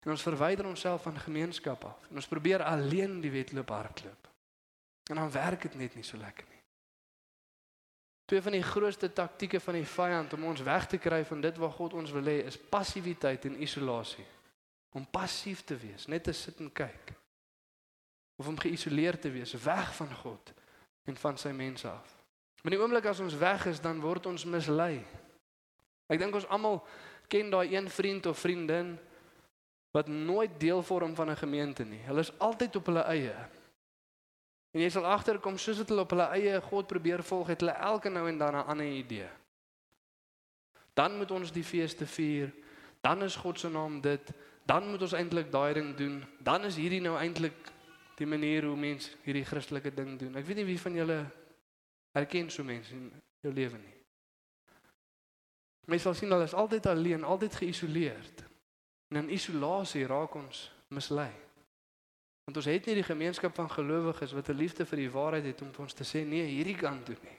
[0.00, 2.08] En ons verwyder onsself van gemeenskap af.
[2.08, 4.28] En ons probeer alleen die wedloop hardloop.
[5.10, 6.62] En dan werk dit net nie so lekker nie.
[8.24, 11.56] Twee van die grootste taktieke van die vyand om ons weg te kry van dit
[11.56, 14.26] wat God ons wil hê, is passiwiteit en isolasie.
[14.90, 17.19] Om passief te wees, net te sit en kyk
[18.40, 20.52] of om geïsoleer te wees, weg van God
[21.04, 22.16] en van sy mense af.
[22.62, 25.02] Maar die oomblik as ons weg is, dan word ons mislei.
[26.08, 26.80] Ek dink ons almal
[27.28, 28.94] ken daai een vriend of vriendin
[29.92, 32.00] wat nooit deel vorm van 'n gemeente nie.
[32.08, 33.36] Hulle is altyd op hulle eie.
[34.70, 37.76] En jy sal agterkom soos dit hulle op hulle eie God probeer volg, het hulle
[37.76, 39.28] elke nou en dan 'n ander idee.
[40.94, 42.52] Dan moet ons die feeste vier.
[43.00, 44.32] Dan is God se naam dit.
[44.64, 46.24] Dan moet ons eintlik daai ding doen.
[46.38, 47.72] Dan is hierdie nou eintlik
[48.20, 50.36] die manier hoe mens hierdie Christelike ding doen.
[50.36, 51.18] Ek weet nie wie van julle
[52.16, 53.08] herken so mense in
[53.40, 53.96] jou lewe nie.
[55.90, 58.44] Mens sal sien hulle is altyd alleen, altyd geïsoleerd.
[59.10, 61.32] En in isolasie raak ons mislei.
[62.44, 65.62] Want ons het nie die gemeenskap van gelowiges wat 'n liefde vir die waarheid het
[65.62, 67.38] om vir ons te sê nee, hierdie kant toe nie.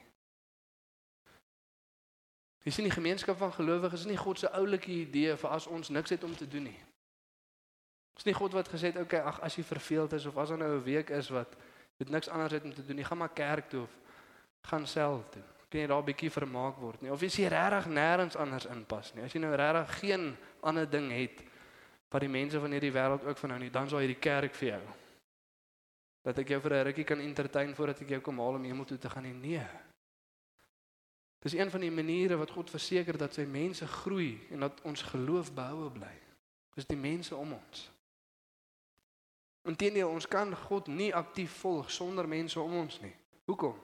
[2.62, 5.88] Jy sien die gemeenskap van gelowiges is nie God se oulike idee vir as ons
[5.88, 6.80] niks het om te doen nie.
[8.14, 10.48] Dis nie God wat gesê het, "Oké, okay, ag as jy verveeld is of as
[10.48, 11.56] daar nou 'n week is wat
[11.96, 13.98] dit niks anders het om te doen nie, gaan maar kerk toe of
[14.60, 17.10] gaan self toe." Kan jy daar 'n bietjie vermaak word nie?
[17.10, 19.24] Of as jy regtig nêrens anders inpas nie.
[19.24, 21.42] As jy nou regtig geen ander ding het
[22.10, 24.68] wat die mense van hierdie wêreld ook van nou nie, dan sal hierdie kerk vir
[24.68, 24.82] jou.
[26.22, 28.84] Dat ek jou vir 'n rukkie kan entertain voordat ek jou kom haal om hemel
[28.84, 29.32] toe te gaan nie.
[29.32, 29.66] Nee.
[31.42, 35.02] Dis een van die maniere wat God verseker dat sy mense groei en dat ons
[35.02, 36.20] geloof behoue bly.
[36.74, 37.90] Dis die mense om ons.
[39.62, 43.14] Inteendeel, ons kan God nie aktief volg sonder mense om ons nie.
[43.46, 43.76] Hoekom?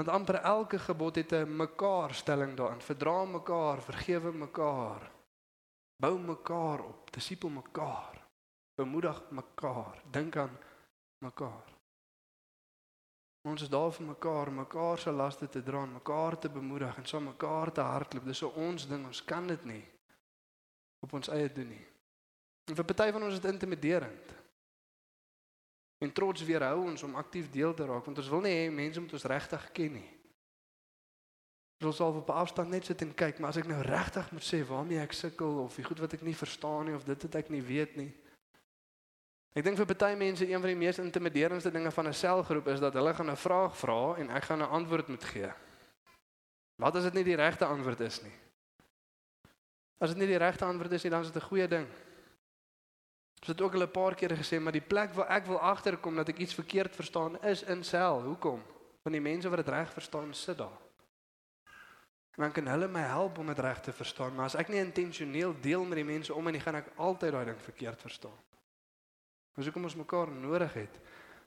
[0.00, 2.80] Want amper elke gebod het 'n mekaarstelling daarin.
[2.80, 5.10] Verdra mekaar, vergewe mekaar.
[5.96, 8.26] Bou mekaar op, disipel mekaar.
[8.74, 10.58] Bemoedig mekaar, dink aan
[11.18, 11.68] mekaar.
[13.48, 17.24] Ons is daar vir mekaar, mekaar se laste te dra, mekaar te bemoedig en saam
[17.24, 18.24] mekaar te hardloop.
[18.24, 19.84] Dis 'n ons ding, ons kan dit nie
[21.00, 21.89] op ons eie doen nie.
[22.70, 24.36] En vir party van ons is dit intimiderend.
[26.00, 29.02] En trots weerhou ons om aktief deel te raak want ons wil nie hê mense
[29.02, 30.08] moet ons regtig ken nie.
[31.80, 34.60] Ons sal op afstand net sit en kyk, maar as ek nou regtig moet sê
[34.68, 37.50] waarmee ek sukkel of die goed wat ek nie verstaan nie of dit wat ek
[37.52, 38.10] nie weet nie.
[39.56, 42.80] Ek dink vir party mense een van die mees intimiderendste dinge van 'n selgroep is
[42.80, 45.52] dat hulle gaan 'n vraag vra en ek gaan 'n antwoord moet gee.
[46.76, 48.36] Wat as dit nie die regte antwoord is nie?
[49.98, 51.88] As dit nie die regte antwoord is nie, dan is dit 'n goeie ding.
[53.40, 56.16] Ons het ook al 'n paar kere gesê, maar die plek waar ek wil agterkom
[56.16, 58.22] dat ek iets verkeerd verstaan is in sel.
[58.22, 58.62] Hoekom?
[59.02, 60.80] Want die mense wat dit reg verstaan, sit daar.
[62.30, 64.78] En dan kan hulle my help om dit reg te verstaan, maar as ek nie
[64.78, 68.38] intentioneel deel met die mense om en nie gaan ek altyd daai ding verkeerd verstaan.
[69.56, 71.00] Ons hoekom ons mekaar nodig het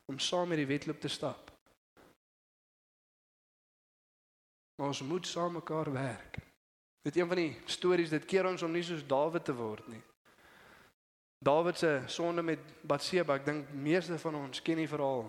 [0.06, 1.52] om saam met die wedloop te stap.
[4.76, 6.38] Maar ons moet saam mekaar werk.
[7.02, 10.04] Dit een van die stories dit keer ons om nie soos Dawid te word nie.
[11.44, 15.26] Dawid se sonde met Batseba, ek dink meeste van ons ken die verhaal.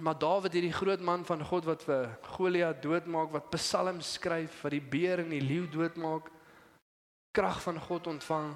[0.00, 4.76] Maar Dawid hierdie groot man van God wat vir Goliat doodmaak, wat psalms skryf, wat
[4.76, 6.30] die beer en die leeu doodmaak,
[7.34, 8.54] krag van God ontvang.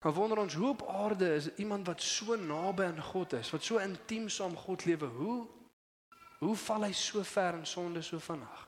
[0.00, 3.64] Dan wonder ons hoe op aarde is iemand wat so naby aan God is, wat
[3.64, 5.38] so intiem saam God lewe, hoe
[6.38, 8.67] hoe val hy so ver in sonde so vinnig?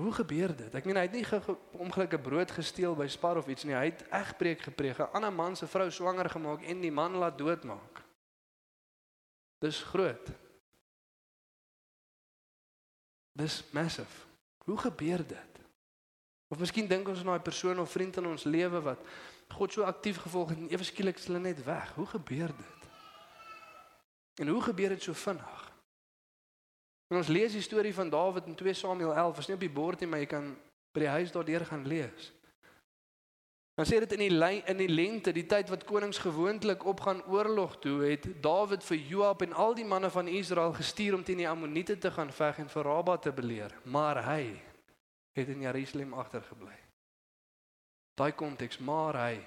[0.00, 0.74] Hoe gebeur dit?
[0.74, 1.24] Ek meen hy het nie
[1.76, 3.76] ongelukkige brood gesteel by Spar of iets nie.
[3.76, 4.98] Hy het egpreek gepreek.
[4.98, 8.00] 'n Ander man se vrou swanger gemaak en die man laat doodmaak.
[9.60, 10.32] Dis groot.
[13.32, 14.26] Dis massive.
[14.64, 15.52] Hoe gebeur dit?
[16.48, 18.98] Of miskien dink ons aan daai persoon of vriend in ons lewe wat
[19.48, 21.94] God so aktief gevolg het en ewe skielik is hulle net weg.
[21.94, 22.88] Hoe gebeur dit?
[24.40, 25.69] En hoe gebeur dit so vinnig?
[27.10, 29.38] En ons lees die storie van Dawid in 2 Samuel 11.
[29.38, 30.52] Is nie op die bord nie, maar jy kan
[30.94, 32.30] by die huis daardeur gaan lees.
[33.74, 37.78] Dan sê dit in die in die lente, die tyd wat konings gewoonlik opgaan oorlog
[37.80, 41.48] toe, het Dawid vir Joab en al die manne van Israel gestuur om teen die
[41.48, 44.60] Ammoniete te gaan veg en vir Raba te beleer, maar hy
[45.32, 46.76] het in Jerusalem agtergebly.
[48.20, 49.40] Daai konteks, maar hy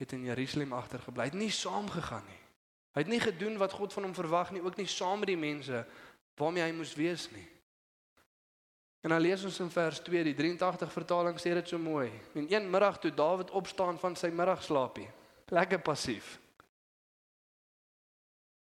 [0.00, 1.26] het in Jerusalem agtergebly.
[1.26, 2.42] Hy het nie saamgegaan nie.
[2.96, 5.36] Hy het nie gedoen wat God van hom verwag nie, ook nie saam met die
[5.36, 5.84] mense
[6.36, 7.46] waarmee hy moes wees nie.
[9.06, 12.08] En dan lees ons in vers 2, die 83 vertaling sê dit so mooi.
[12.34, 15.06] En een middag toe Dawid opstaan van sy middagslaapie,
[15.54, 16.38] lekker passief.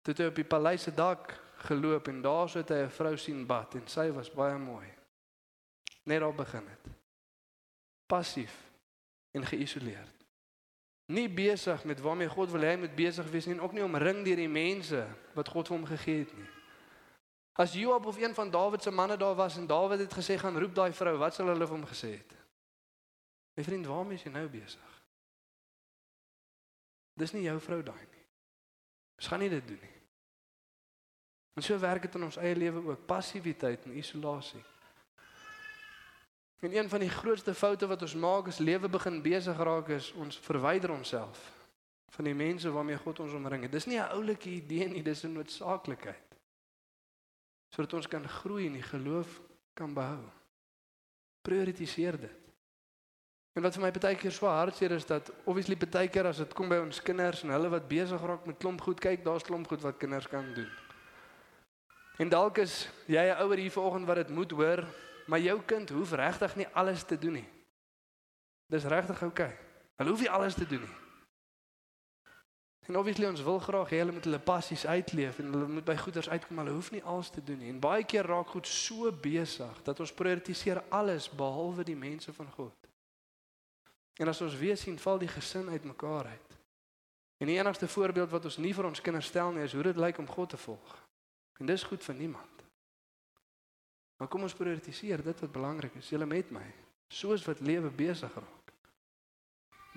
[0.04, 1.32] Toe hy op die paleis se dak
[1.68, 4.86] geloop en daar sit hy 'n vrou sien bad en sy was baie mooi.
[6.04, 6.92] Net daar begin dit.
[8.06, 8.54] Passief
[9.32, 10.14] en geïsoleerd.
[11.06, 13.84] Nie besig met waarmee God wil hê hy moet besig wees nie en ook nie
[13.84, 16.57] omring deur die mense wat God vir hom gegee het nie.
[17.58, 20.58] As Joab of een van Dawid se manne daar was en Dawid het gesê gaan
[20.58, 22.34] roep daai vrou, wat sal hulle vir hom gesê het?
[23.58, 24.92] My vriend, waarmee is jy nou besig?
[27.18, 28.26] Dis nie jou vrou daai nie.
[29.18, 29.96] Ons gaan nie dit doen nie.
[31.58, 34.62] En so werk dit in ons eie lewe ook, passiwiteit en isolasie.
[36.62, 40.12] En een van die grootste foute wat ons maak is lewe begin besig raak is
[40.12, 41.42] ons verwyder onsself
[42.14, 43.72] van die mense waarmee God ons omring het.
[43.72, 46.27] Dis nie 'n oulike idee nie, dis 'n noodsaaklikheid.
[47.78, 49.36] Sodat ons kan groei en die geloof
[49.78, 50.24] kan behou.
[51.46, 52.48] Prioritiseer dit.
[53.54, 56.56] En wat vir my baie keer so hartseer is dat obviously baie keer as dit
[56.58, 59.70] kom by ons kinders en hulle wat besig raak met klomp goed, kyk, daar's klomp
[59.70, 60.68] goed wat kinders kan doen.
[62.18, 64.84] En dalk is jy 'n ouer hier vanoggend wat dit moet hoor,
[65.26, 67.48] maar jou kind hoef regtig nie alles te doen nie.
[68.66, 69.46] Dis regtig oukei.
[69.46, 69.58] Okay.
[69.96, 71.07] Hulle hoef nie alles te doen nie.
[72.88, 75.96] En obviously ons wil graag hê hulle moet hulle passies uitleef en hulle moet by
[76.00, 77.68] goeders uitkom, hulle hoef nie alles te doen nie.
[77.68, 82.48] En baie keer raak goed so besig dat ons prioritiseer alles behalwe die mense van
[82.54, 82.86] God.
[84.16, 86.56] En as ons weer sien val die gesin uitmekaar uit.
[87.38, 90.00] En die enigste voorbeeld wat ons nie vir ons kinders stel nie is hoe dit
[90.00, 90.94] lyk om God te volg.
[91.60, 92.64] En dis goed vir niemand.
[94.16, 96.08] Maar kom ons prioritiseer dit wat belangrik is.
[96.08, 96.64] Julle met my.
[97.12, 98.72] Soos wat lewe besig raak.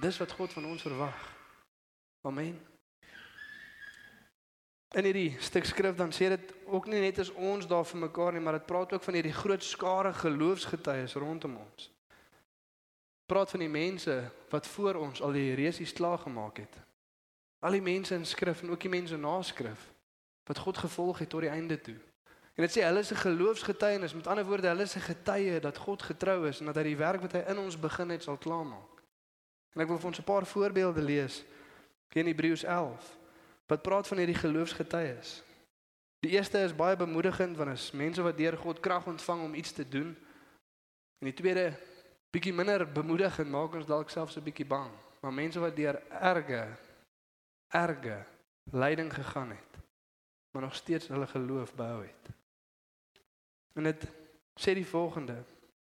[0.03, 1.23] Dis wat God van ons verwag.
[2.27, 2.59] Amen.
[4.91, 8.35] In hierdie stuk skrif dan sê dit ook nie net as ons daar vir mekaar
[8.35, 11.87] nie, maar dit praat ook van hierdie groot skare geloofsgetuies rondom ons.
[13.25, 14.17] Praat van die mense
[14.51, 16.75] wat voor ons al die reusies klaar gemaak het.
[17.63, 19.87] Al die mense in skrif en ook die mense na skrif
[20.49, 21.95] wat God gevolg het tot die einde toe.
[22.59, 25.77] En dit sê hulle is 'n geloofsgetuienis, met ander woorde, hulle is 'n getuie dat
[25.77, 28.37] God getrou is en dat hy die werk wat hy in ons begin het sal
[28.37, 28.99] klaarmaak.
[29.73, 31.45] En ek wil vir ons 'n paar voorbeelde lees
[32.11, 33.20] in Hebreërs 11
[33.71, 35.39] wat praat van hierdie geloofsgetuies.
[36.21, 39.71] Die eerste is baie bemoedigend want is mense wat deur God krag ontvang om iets
[39.71, 40.11] te doen.
[41.21, 41.71] En die tweede
[42.35, 44.91] bietjie minder bemoedigend maak ons dalk selfs 'n bietjie bang.
[45.21, 46.67] Maar mense wat deur erge
[47.71, 48.25] erge
[48.71, 49.71] lyding gegaan het,
[50.51, 52.29] maar nog steeds hulle geloof behou het.
[53.73, 54.03] En dit
[54.59, 55.43] sê die volgende.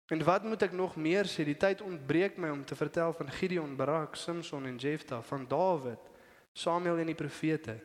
[0.06, 1.44] En wat moet ek nog meer sê?
[1.44, 6.09] Die tyd ontbreek my om te vertel van Gideon, Barak, Samson en Jefta, van Dawid
[6.52, 7.78] Samuel en die profete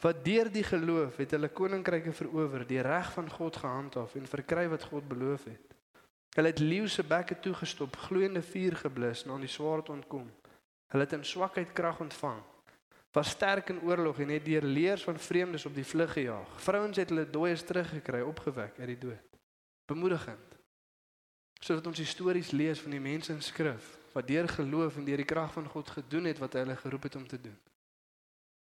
[0.00, 4.64] wat deur die geloof het hulle koninkryke verower, die reg van God gehandhaaf en verkry
[4.72, 5.74] wat God beloof het.
[6.36, 10.30] Hulle het leeu se bekke toegestop, gloeiende vuur geblus en aan die swaard ontkom.
[10.88, 12.40] Hulle het in swakheid krag ontvang.
[13.12, 16.60] Was sterk in oorlog en het deur leers van vreemdes op die vlug gejaag.
[16.62, 19.38] Vrouens het hulle dooies teruggekry, opgewek uit die dood.
[19.90, 20.56] Bemoedigend.
[21.60, 25.28] Sodat ons stories lees van die mense in skrif wat deur geloof en deur die
[25.28, 27.58] krag van God gedoen het wat hulle geroep het om te doen.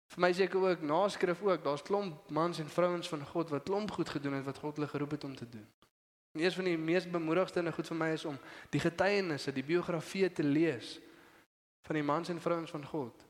[0.10, 3.92] Vir my seker ook naskrif ook, daar's klomp mans en vrouens van God wat klomp
[3.92, 5.68] goed gedoen het wat God hulle geroep het om te doen.
[6.32, 8.38] En een van die mees bemoedigende goed vir my is om
[8.74, 10.98] die getuienisse, die biografieë te lees
[11.86, 13.26] van die mans en vrouens van God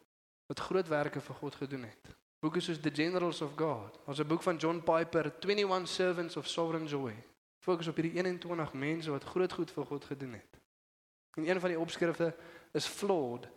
[0.49, 2.15] wat groot werke vir God gedoen het.
[2.39, 6.47] Boeke soos The Generals of God, ons 'n boek van John Piper, 21 Servants of
[6.47, 7.13] Sovereign Joy.
[7.59, 10.59] Fokus op hierdie 21 mense wat groot goed vir God gedoen het.
[11.35, 12.35] En een van die opskrifte
[12.71, 13.47] is flawed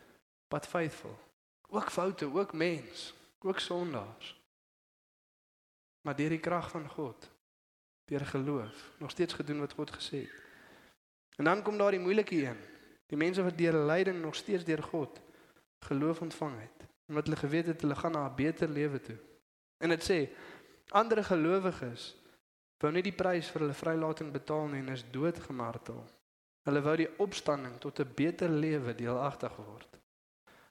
[0.48, 1.18] but faithful.
[1.72, 4.40] Ook foute, ook mens, ook sondaars.
[6.00, 7.30] Maar deur die krag van God,
[8.04, 10.42] deur geloof, nog steeds gedoen wat God gesê het.
[11.36, 12.58] En dan kom daar die moeilike een.
[13.06, 15.20] Die mense wat deur lyding nog steeds deur God
[15.78, 19.18] geloof ontvang het, omdat hulle geweet het hulle gaan na 'n beter lewe toe.
[19.78, 20.28] En dit sê
[20.88, 22.16] ander gelowiges
[22.78, 26.04] wou nie die prys vir hulle vrylating betaal nie en is doodgemartel.
[26.62, 29.91] Hulle wou die opstanding tot 'n beter lewe deelagtig word.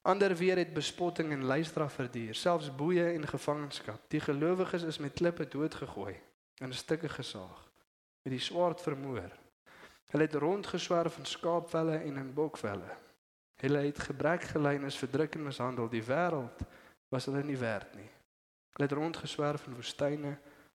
[0.02, 4.00] Ander weer het bespotting en lystraf verduur, selfs boeye en gevangenskap.
[4.10, 6.14] Die gelowiges is met klippe doodgegooi
[6.58, 7.70] en in stukke gesaag,
[8.22, 9.30] met die swaard vermoor.
[10.10, 12.96] Hulle het rondgeswerf in skaapvelle en in bokvelle.
[13.62, 15.88] Hulle het gebrek gely en is verdruk en mishandel.
[15.88, 16.64] Die wêreld
[17.08, 18.10] was hulle nie werd nie.
[18.74, 20.38] Hulle het rondgeswerf in woestyne,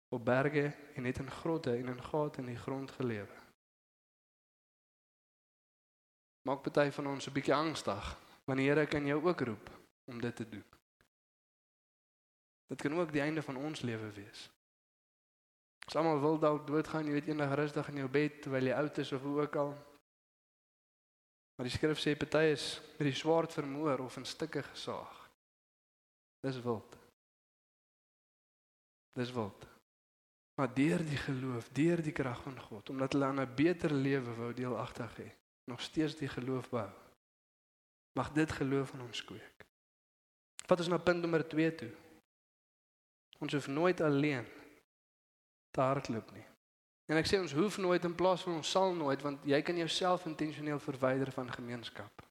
[0.09, 3.39] op berge en het in grotte en in gate in die grond gelewe.
[6.41, 9.69] Maak party van ons 'n bietjie angstig Want die Here kan jou ook roep
[10.11, 10.65] om dit te doen.
[12.67, 14.49] Dit kan ook die einde van ons lewe wees.
[15.85, 18.97] Ons almal wil dalk doodgaan, jy weet eendag rustig in jou bed terwyl jy oud
[19.03, 19.73] is of hoe ook al.
[21.55, 22.65] Maar die skrif sê party is
[22.97, 25.19] met die swaard vermoor of in stukke gesaag.
[26.43, 26.97] Dis wild.
[29.19, 29.67] Dis wild.
[30.57, 34.33] Maar deur die geloof, deur die krag van God, omdat hulle aan 'n beter lewe
[34.35, 35.29] wou deelagtig hê,
[35.69, 36.89] nog steeds die geloof bou.
[38.13, 39.65] Mag dit geloof in ons kweek.
[40.67, 41.91] Wat is nou punt nommer 2 toe?
[43.39, 44.45] Ons hoef nooit alleen
[45.71, 46.45] te hardloop nie.
[47.11, 49.77] En ek sê ons hoef nooit in plaas van ons sal nooit want jy kan
[49.77, 52.23] jouself intentioneel verwyder van gemeenskap.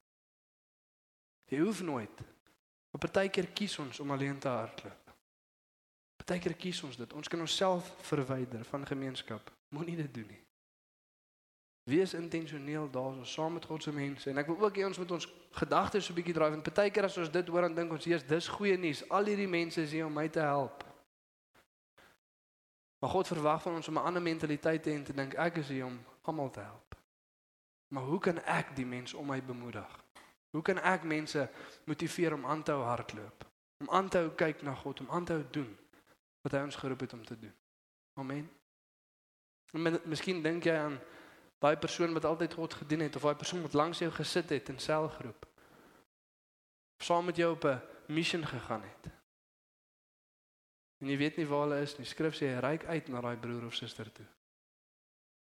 [1.53, 2.23] Jy hoef nooit.
[2.93, 5.13] Op partykeer kies ons om alleen te hardloop.
[6.23, 7.13] Partykeer kies ons dit.
[7.13, 9.53] Ons kan onsself verwyder van gemeenskap.
[9.75, 10.41] Moenie dit doen nie.
[11.85, 15.11] Wees intentioneel daarso saam met God se mense en ek wil ook hê ons moet
[15.11, 15.27] ons
[15.59, 18.05] gedagtes so 'n bietjie draai want baie keer as ons dit hoor dan dink ons
[18.05, 20.85] jy's dis goeie nuus al hierdie mense is hier om my te help.
[23.03, 25.57] Maar God verwag van ons om 'n ander mentaliteit te hê en te dink ek
[25.57, 26.95] is hier om almal te help.
[27.89, 30.05] Maar hoe kan ek die mense om my bemoedig?
[30.51, 31.51] Hoe kan ek mense
[31.85, 33.45] motiveer om aan te hou hardloop?
[33.81, 35.79] Om aan te hou kyk na God, om aan te hou doen
[36.43, 37.55] wat hy ons geroep het om te doen.
[38.15, 38.51] Amen.
[39.73, 41.01] En miskien dink jy aan
[41.63, 44.69] daai persoon wat altyd God gedien het of daai persoon wat langs jou gesit het
[44.69, 45.47] in selgroep.
[46.99, 49.13] Saam met jou op 'n missie gegaan het.
[51.03, 52.07] En jy weet nie waar hulle is nie.
[52.07, 54.27] Skrif sê reik uit na daai broer of suster toe.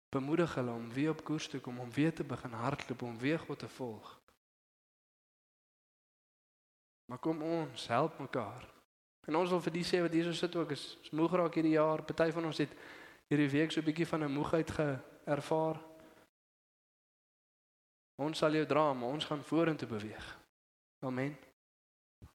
[0.08, 3.38] Bemoedig hulle om weer op koers te kom, om weer te begin hardloop, om weer
[3.38, 4.20] God te volg.
[7.04, 8.68] Maar kom ons help mekaar.
[9.26, 11.74] En ons wil vir die sê wat hierso sit ook is, is moeg raak hierdie
[11.74, 12.02] jaar.
[12.02, 12.70] Party van ons het
[13.26, 15.89] hierdie week so 'n bietjie van 'n moegheid geervaar.
[18.20, 20.26] Ons sal jou dra, maar ons gaan vorentoe beweeg.
[21.06, 21.36] Amen.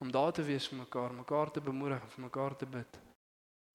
[0.02, 2.98] Om daar te wees vir mekaar, mekaar te bemoedig en vir mekaar te bid.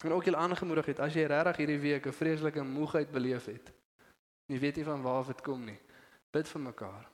[0.05, 3.73] En ook julle aangemoedig het as jy regtig hierdie week 'n vreeslike moegheid beleef het.
[4.47, 5.79] Jy weet nie van waar dit kom nie.
[6.31, 7.07] Bid vir mekaar.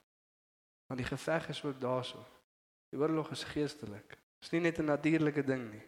[0.86, 2.24] Want die geveg is ook daarso.
[2.90, 4.08] Die oorlog is geestelik.
[4.08, 5.84] Dit is nie net 'n natuurlike ding nie.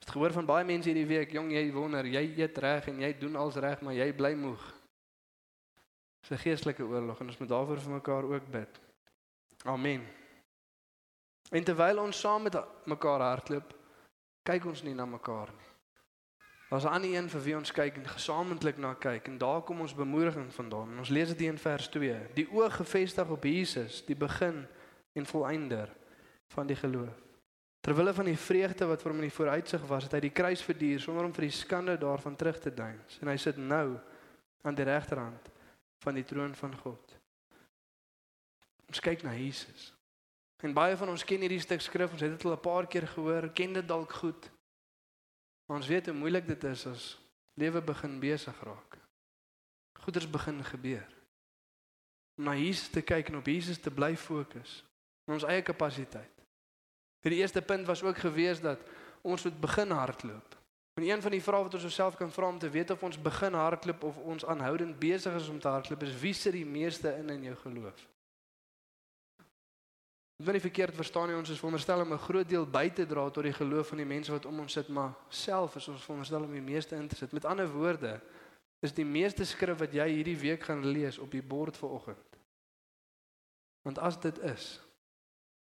[0.00, 3.00] Jy het gehoor van baie mense hierdie week, jong, jy wonder, jy eet reg en
[3.00, 4.79] jy doen alles reg, maar jy bly moeg.
[6.20, 8.80] Dis 'n geestelike oorlog en ons moet daarvoor vir mekaar ook bid.
[9.64, 10.06] Amen.
[11.50, 13.74] En terwyl ons saam met mekaar hardloop,
[14.42, 15.70] kyk ons nie na mekaar nie.
[16.70, 19.80] Daar's 'n ander een vir wie ons kyk en gesamentlik na kyk en daar kom
[19.80, 20.98] ons bemoediging vandaan.
[20.98, 22.26] Ons lees dit in vers 2.
[22.34, 24.66] Die oog gefestig op Jesus, die begin
[25.12, 25.88] en volëinder
[26.46, 27.16] van die geloof.
[27.80, 30.62] Terwille van die vreugde wat vir hom in die vooruitsig was, het hy die kruis
[30.62, 33.18] verduur sonder om vir die skande daarvan terug te deins.
[33.20, 33.98] En hy sit nou
[34.62, 35.49] aan die regterhand
[36.04, 37.16] van die troon van God.
[38.90, 39.90] Ons kyk na Jesus.
[40.60, 43.06] En baie van ons ken hierdie stuk skrif, ons het dit al 'n paar keer
[43.08, 44.50] gehoor, ken dit dalk goed.
[45.66, 47.18] Maar ons weet hoe moeilik dit is as
[47.54, 48.98] lewe begin besig raak.
[50.02, 51.08] Goeders begin gebeur.
[52.36, 54.84] Om na Jesus te kyk en op Jesus te bly fokus
[55.26, 56.40] in ons eie kapasiteit.
[57.22, 58.80] Vir die eerste punt was ook gewees dat
[59.22, 60.59] ons moet begin hardloop.
[61.00, 63.16] En een van die vrae wat ons osself kan vra om te weet of ons
[63.22, 67.14] begin hardloop of ons aanhoudend besig is om te hardloop is wie sit die meeste
[67.16, 68.02] in in jou geloof?
[70.36, 73.06] Ek wil nie verkeerd verstaan nie, ons is veronderstel om 'n groot deel by te
[73.06, 76.04] dra tot die geloof van die mense wat om ons sit, maar self is ons
[76.04, 77.32] veronderstel om die meeste in te sit.
[77.32, 78.20] Met ander woorde,
[78.80, 82.36] is die meeste skrif wat jy hierdie week gaan lees op die bord vir oggend.
[83.82, 84.80] Want as dit is,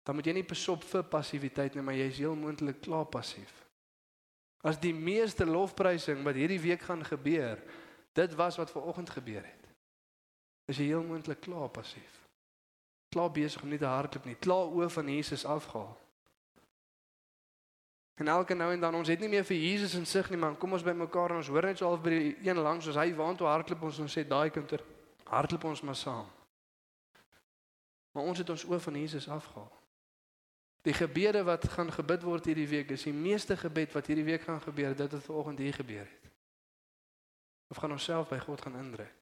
[0.03, 3.70] dan moet jy nie besop vir passiwiteit nie, maar jy is heel moontlik klaar passief.
[4.61, 7.63] As die meeste lofprysing wat hierdie week gaan gebeur,
[8.13, 9.69] dit was wat ver oggend gebeur het.
[10.69, 12.21] Is jy heel moontlik klaar passief
[13.11, 14.37] klaar besig om nie te hardloop nie.
[14.39, 15.97] Klaar oë van Jesus afgehaal.
[18.21, 20.59] En elke nou en dan ons het nie meer vir Jesus in sig nie, man.
[20.61, 22.99] Kom ons by mekaar en ons hoor net so half by die een langs soos
[23.01, 24.85] hy waant toe hardloop ons en sê daai kinder
[25.31, 26.29] hardloop ons maar saam.
[28.15, 29.80] Maar ons het ons oë van Jesus afgehaal.
[30.83, 34.47] Die gebede wat gaan gebid word hierdie week is die meeste gebed wat hierdie week
[34.49, 36.31] gaan gebeur, dit het vanoggend hier gebeur het.
[37.69, 39.13] Of gaan ons self by God gaan indruk?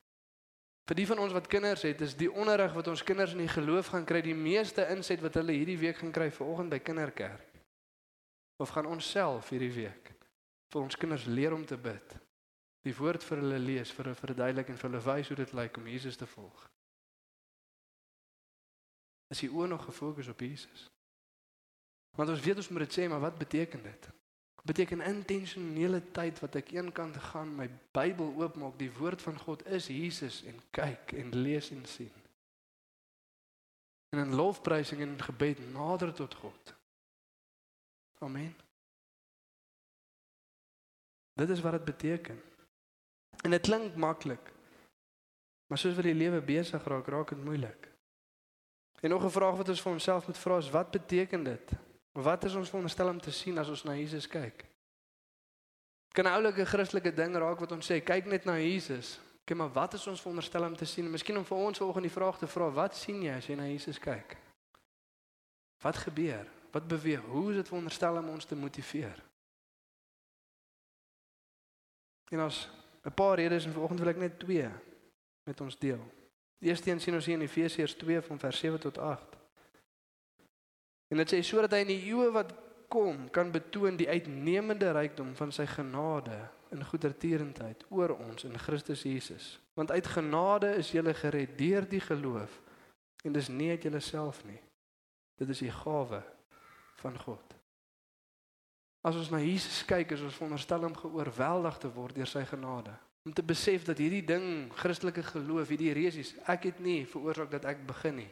[0.88, 3.50] Vir die van ons wat kinders het, is die onderrig wat ons kinders in die
[3.52, 7.58] geloof gaan kry, die meeste inset wat hulle hierdie week gaan kry vanoggend by kinderkerk.
[8.56, 10.14] Of gaan ons self hierdie week
[10.72, 12.16] vir ons kinders leer om te bid.
[12.86, 15.76] Die woord vir hulle lees, vir hulle verduidelik en vir hulle wys hoe dit lyk
[15.80, 16.64] om Jesus te volg.
[19.28, 20.88] Is die oë nog gefokus op Jesus?
[22.18, 24.08] Want ons weet ons moet dit sê, maar wat beteken dit?
[24.68, 29.88] beteken intentionele tyd wat ek eenkant gaan my Bybel oopmaak, die woord van God is
[29.88, 32.12] Jesus en kyk en lees en sien.
[34.12, 36.74] En in lofprysing en gebed nader tot God.
[38.24, 38.52] Amen.
[41.38, 42.38] Dit is wat dit beteken.
[43.46, 44.52] En dit klink maklik.
[45.68, 47.88] Maar soos wat die lewe besig raak, raak dit moeilik.
[49.00, 51.87] En nog 'n vraag wat ons vir onsself moet vra is wat beteken dit?
[52.12, 54.64] Wat is ons veronderstel om te sien as ons na Jesus kyk?
[56.12, 59.20] Kan 'n oulike Christelike ding raak wat ons sê kyk net na Jesus.
[59.44, 61.10] Kyk maar wat is ons veronderstel om te sien?
[61.10, 63.66] Miskien om vir ons volgende die vraag te vra, wat sien jy as jy na
[63.66, 64.36] Jesus kyk?
[65.82, 66.46] Wat gebeur?
[66.72, 67.20] Wat beweeg?
[67.20, 69.22] Hoe is dit veronderstel om ons te motiveer?
[72.30, 72.68] En ons
[73.04, 74.68] 'n paar redes en vanoggend wil ek net twee
[75.44, 76.00] met ons deel.
[76.58, 79.37] Die eerste een sien ons hier in Efesiërs 2 van vers 7 tot 8.
[81.08, 82.52] En dit sê sodat hy in die eeue wat
[82.92, 86.36] kom kan betoon die uitnemende rykdom van sy genade
[86.72, 89.56] in goedertierendheid oor ons in Christus Jesus.
[89.76, 92.60] Want uit genade is jy gered deur die geloof
[93.24, 94.60] en dis nie uit jouself nie.
[95.38, 96.22] Dit is die gawe
[97.02, 97.54] van God.
[99.06, 102.92] As ons na Jesus kyk, is ons veronderstel om geoorweldig te word deur sy genade.
[103.26, 107.68] Om te besef dat hierdie ding, Christelike geloof, hierdie resies, ek het nie veroorsaak dat
[107.70, 108.30] ek begin nie.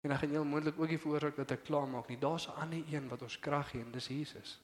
[0.00, 2.18] En dan gaan heel moontlik ook nie veroorsaak dat ek klaar maak nie.
[2.18, 4.60] Daar's 'n ander een wat ons krag gee en dis Jesus.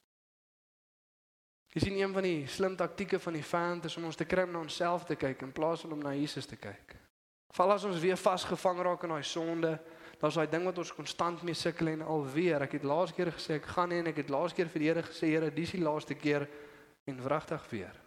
[1.75, 4.51] Jy sien een van die slim taktieke van die vyand is om ons te om
[4.51, 6.95] na onsself te kyk in plaas van om na Jesus te kyk.
[7.51, 9.79] Val as ons weer vasgevang raak in daai sonde,
[10.19, 12.61] daar's daai ding wat ons konstant mee sukkel en alweer.
[12.61, 14.87] Ek het laas keer gesê ek gaan nie en ek het laas keer vir die
[14.87, 16.47] Here gesê Here, dis die laaste keer
[17.05, 18.01] en wragtig weer.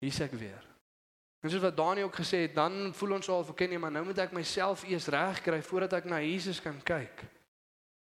[0.00, 0.73] Hier sê ek weer.
[1.44, 4.06] En soos wat Daniël ook gesê het, dan voel ons al verken nie, maar nou
[4.08, 7.20] moet ek myself eers regkry voordat ek na Jesus kan kyk.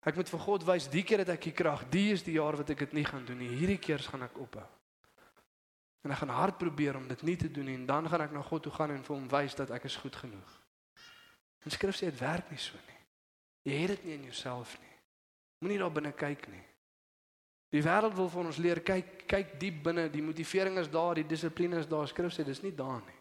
[0.03, 2.59] Ek moet vir God wys, die keer het ek die krag, die is die jaar
[2.59, 3.53] wat ek dit nie gaan doen nie.
[3.61, 4.65] Hierdie keer gaan ek ophou.
[6.03, 8.35] En ek gaan hard probeer om dit nie te doen nie en dan gaan ek
[8.35, 10.57] na God toe gaan en vir hom wys dat ek is goed genoeg.
[11.63, 13.01] En skrif sê dit werk nie so nie.
[13.71, 14.95] Jy het dit nie in jouself nie.
[15.63, 16.67] Moenie daar binne kyk nie.
[17.71, 21.29] Die wêreld wil vir ons leer kyk kyk diep binne, die motivering is daar, die
[21.29, 22.09] dissipline is daar.
[22.11, 23.20] Skrif sê dis nie daar nie.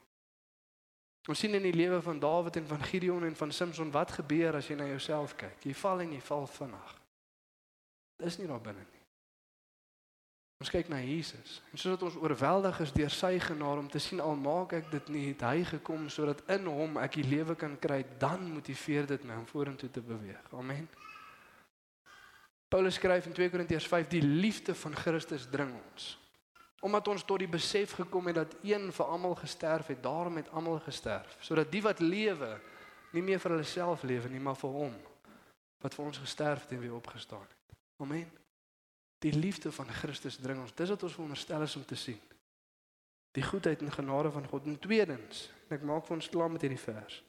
[1.27, 4.55] Ons sien in die lewe van Dawid en van Gideon en van Samson wat gebeur
[4.55, 5.59] as jy na jouself kyk.
[5.67, 6.95] Jy val en jy val vinnig.
[8.23, 9.03] Dis nie daar binne nie.
[10.59, 11.61] Ons kyk na Jesus.
[11.71, 15.11] En sodat ons oorweldig is deur sy genade om te sien al maak ek dit
[15.15, 19.23] nie, het hy gekom sodat in hom ek die lewe kan kry, dan motiveer dit
[19.23, 20.51] my om vorentoe te beweeg.
[20.51, 20.89] Amen.
[22.69, 26.11] Paulus skryf in 2 Korintiërs 5 die liefde van Christus dring ons.
[26.81, 30.49] Omdat ons tot die besef gekom het dat een vir almal gesterf het, daarom het
[30.55, 32.53] almal gesterf, sodat die wat lewe
[33.11, 34.95] nie meer vir hulle self lewe nie, maar vir hom
[35.79, 37.77] wat vir ons gesterf het en weer opgestaan het.
[38.03, 38.27] Amen.
[39.23, 40.75] Die liefde van Christus dring ons.
[40.75, 42.19] Dis wat ons veronderstel is om te sien.
[43.35, 44.67] Die goedheid en genade van God.
[44.67, 47.19] En tweedens, en ek maak vir ons klaar met hierdie vers.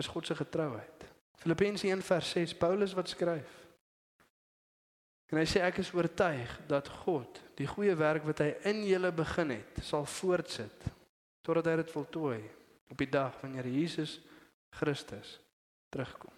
[0.00, 1.06] Is God se getrouheid.
[1.40, 3.65] Filippense 1 vers 6, Paulus wat skryf.
[5.32, 9.10] En hy sê ek is oortuig dat God die goeie werk wat hy in julle
[9.14, 10.86] begin het, sal voortsit
[11.46, 12.38] totdat hy dit voltooi
[12.90, 14.20] op die dag wanneer Jesus
[14.78, 15.36] Christus
[15.90, 16.30] terugkom.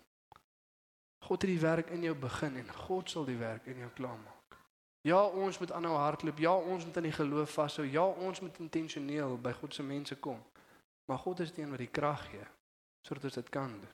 [1.29, 4.57] God het die werk in jou begin en God sal die werk in jou klaarmaak.
[5.05, 6.41] Ja, ons moet aanhou hardloop.
[6.43, 7.85] Ja, ons moet in die geloof vashou.
[7.87, 10.41] Ja, ons moet intentioneel by God se mense kom.
[11.09, 12.47] Maar God is die een wat die krag gee
[13.07, 13.93] sodat ons dit kan doen.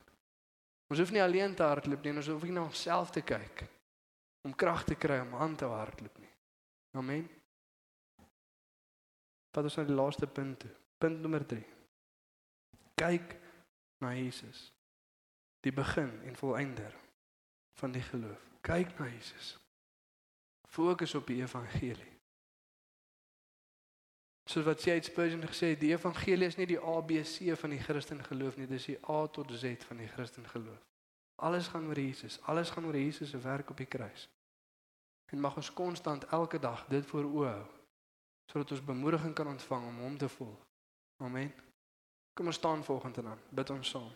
[0.90, 3.62] Ons hoef nie alleen te hardloop nie, ons hoef nie na onsself te kyk
[4.44, 6.32] om krag te kry om aan te hardloop nie.
[6.94, 7.28] Amen.
[9.54, 10.66] Wat is nou die laaste punt?
[10.98, 11.62] Punt nommer 3.
[12.94, 13.36] Kyk
[14.04, 14.68] na Jesus.
[15.64, 16.94] Die begin en volëinder
[17.80, 18.42] van die geloof.
[18.60, 19.54] Kyk na Jesus.
[20.68, 22.12] Fokus op die evangelie.
[24.44, 25.08] Soos wat J.H.
[25.08, 28.90] Spurgeon gesê het, die evangelie is nie die ABC van die Christen geloof nie, dis
[28.90, 30.82] die A tot Z van die Christen geloof.
[31.40, 34.28] Alles gaan oor Jesus, alles gaan oor Jesus se werk op die kruis.
[35.32, 37.64] En mag ons konstant elke dag dit voor oë hou
[38.44, 40.66] sodat ons bemoediging kan ontvang om hom te volg.
[41.24, 41.54] Amen.
[42.36, 43.38] Kom ons staan volgende dan.
[43.48, 44.12] Bid ons saam.